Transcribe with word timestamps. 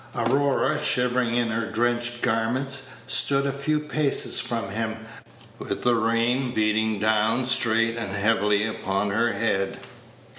Aurora, 0.15 0.79
shivering 0.79 1.35
in 1.35 1.49
her 1.49 1.67
drenched 1.67 2.23
garments, 2.23 2.89
stood 3.05 3.45
a 3.45 3.51
few 3.51 3.79
paces 3.79 4.39
from 4.39 4.69
him, 4.69 4.95
with 5.59 5.83
the 5.83 5.93
rain 5.93 6.55
beating 6.55 6.97
down 6.97 7.45
straight 7.45 7.97
and 7.97 8.11
heavily 8.11 8.65
upon 8.65 9.11
her 9.11 9.33
head. 9.33 9.77